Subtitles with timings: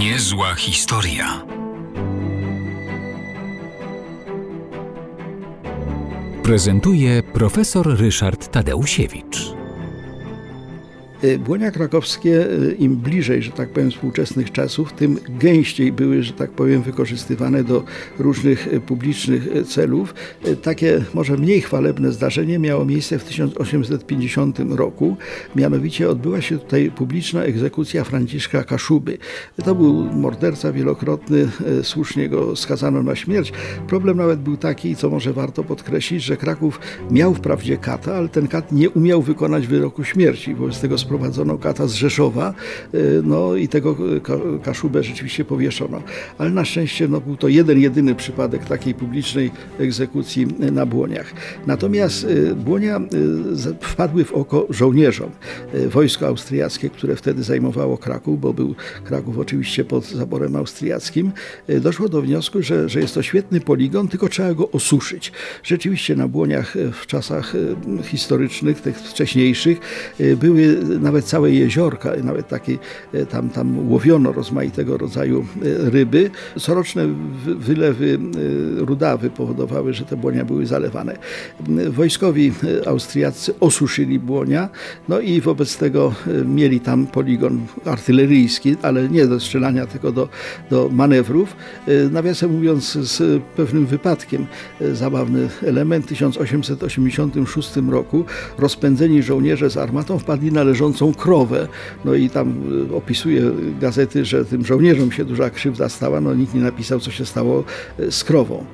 [0.00, 1.42] Niezła historia.
[6.42, 9.59] Prezentuje profesor Ryszard Tadeusiewicz.
[11.24, 16.32] Y, Błonia krakowskie, y, im bliżej, że tak powiem, współczesnych czasów, tym gęściej były, że
[16.32, 17.84] tak powiem, wykorzystywane do
[18.18, 20.14] różnych y, publicznych celów.
[20.62, 25.16] Takie może mniej chwalebne zdarzenie miało miejsce w 1850 roku.
[25.56, 29.18] Mianowicie odbyła się tutaj publiczna egzekucja Franciszka Kaszuby.
[29.64, 31.48] To był morderca wielokrotny,
[31.82, 33.52] słusznie go skazano na śmierć.
[33.88, 38.48] Problem nawet był taki, co może warto podkreślić, że Kraków miał wprawdzie kata, ale ten
[38.48, 40.54] kat nie umiał wykonać wyroku śmierci.
[40.54, 42.54] Wobec tego sprowadzono kata z Rzeszowa,
[42.94, 43.96] y, no i tego
[44.62, 46.02] Kaszubę rzeczywiście powieszono.
[46.38, 51.32] Ale na szczęście no, był to jeden, jedyny przypadek takiej publicznej egzekucji na Błoniach.
[51.66, 55.30] Natomiast y, Błonia y, wpadły w oko żołnierzom.
[55.92, 58.74] Wojsko austriackie, które wtedy zajmowało Kraków, bo był
[59.04, 61.32] Kraków oczywiście pod zaborem austriackim,
[61.80, 65.32] doszło do wniosku, że, że jest to świetny poligon, tylko trzeba go osuszyć.
[65.62, 67.54] Rzeczywiście na Błoniach w czasach
[68.02, 69.78] historycznych, tych wcześniejszych,
[70.36, 72.78] były nawet całe jeziorka, nawet takie
[73.12, 75.40] e, tam, tam łowiono rozmaitego rodzaju
[75.86, 76.30] e, ryby.
[76.58, 77.06] Coroczne
[77.44, 81.16] wylewy e, rudawy powodowały, że te błonia były zalewane.
[81.90, 82.52] Wojskowi
[82.86, 84.68] austriaccy osuszyli błonia,
[85.08, 90.28] no i wobec tego mieli tam poligon artyleryjski, ale nie do strzelania, tylko do,
[90.70, 91.56] do manewrów.
[92.10, 94.46] Nawiasem mówiąc, z pewnym wypadkiem,
[94.92, 98.24] zabawny element, w 1886 roku
[98.58, 101.68] rozpędzeni żołnierze z armatą wpadli na leżącą leżącą krowę.
[102.04, 102.54] No i tam
[102.90, 103.42] y, opisuje
[103.80, 107.64] gazety, że tym żołnierzom się duża krzywda stała, no nikt nie napisał, co się stało
[108.00, 108.64] y, z krową.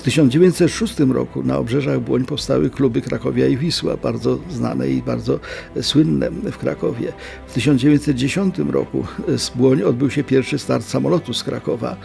[0.00, 5.40] W 1906 roku na obrzeżach Błoń powstały kluby Krakowia i Wisła, bardzo znane i bardzo
[5.82, 7.12] słynne w Krakowie.
[7.46, 9.04] W 1910 roku
[9.36, 11.96] z Błoń odbył się pierwszy start samolotu z Krakowa.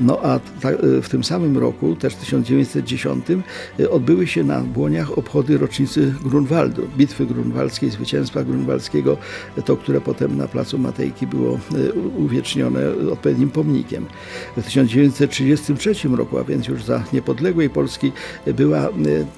[0.00, 0.40] No a
[1.02, 3.26] w tym samym roku, też w 1910,
[3.90, 9.16] odbyły się na Błoniach obchody rocznicy Grunwaldu, bitwy grunwaldzkiej, zwycięstwa grunwaldzkiego,
[9.64, 11.58] to, które potem na Placu Matejki było
[12.18, 12.80] uwiecznione
[13.12, 14.06] odpowiednim pomnikiem.
[14.56, 18.12] W 1933 roku, a więc już za niepodległość, niepodległej Polski
[18.46, 18.90] była e,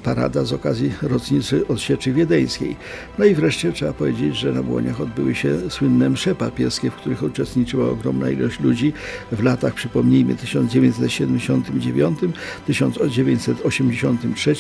[0.03, 2.77] parada z okazji rocznicy odsieczy wiedeńskiej.
[3.19, 7.23] No i wreszcie trzeba powiedzieć, że na Błoniach odbyły się słynne msze papieskie, w których
[7.23, 8.93] uczestniczyła ogromna ilość ludzi
[9.33, 12.19] w latach, przypomnijmy, 1979,
[12.67, 14.55] 1983,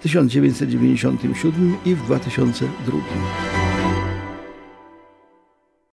[0.00, 3.63] 1997 i w 2002.